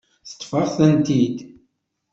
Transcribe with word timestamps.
Teṭṭef-aɣ-tent-id. 0.29 1.37